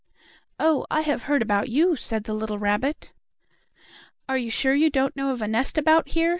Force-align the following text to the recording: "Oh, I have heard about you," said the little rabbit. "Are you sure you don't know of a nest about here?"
"Oh, 0.59 0.87
I 0.89 1.01
have 1.01 1.21
heard 1.29 1.43
about 1.43 1.69
you," 1.69 1.95
said 1.95 2.23
the 2.23 2.33
little 2.33 2.57
rabbit. 2.57 3.13
"Are 4.27 4.35
you 4.35 4.49
sure 4.49 4.73
you 4.73 4.89
don't 4.89 5.15
know 5.15 5.29
of 5.29 5.43
a 5.43 5.47
nest 5.47 5.77
about 5.77 6.09
here?" 6.09 6.29